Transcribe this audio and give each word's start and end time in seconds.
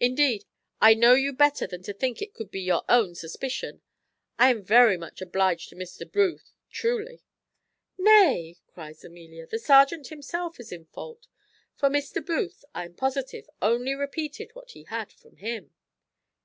Indeed, 0.00 0.44
I 0.80 0.94
know 0.94 1.14
you 1.14 1.32
better 1.32 1.64
than 1.64 1.84
to 1.84 1.92
think 1.92 2.20
it 2.20 2.34
could 2.34 2.50
be 2.50 2.58
your 2.60 2.82
own 2.88 3.14
suspicion. 3.14 3.80
I 4.36 4.50
am 4.50 4.64
very 4.64 4.96
much 4.96 5.20
obliged 5.22 5.68
to 5.68 5.76
Mr. 5.76 6.00
Booth 6.10 6.52
truly." 6.68 7.22
"Nay," 7.96 8.56
cries 8.66 9.04
Amelia, 9.04 9.46
"the 9.46 9.60
serjeant 9.60 10.08
himself 10.08 10.58
is 10.58 10.72
in 10.72 10.86
fault; 10.86 11.28
for 11.76 11.88
Mr. 11.88 12.26
Booth, 12.26 12.64
I 12.74 12.86
am 12.86 12.94
positive, 12.94 13.48
only 13.62 13.94
repeated 13.94 14.50
what 14.52 14.72
he 14.72 14.82
had 14.82 15.12
from 15.12 15.36
him." 15.36 15.70